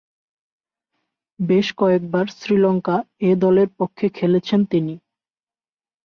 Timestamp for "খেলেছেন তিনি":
4.09-4.95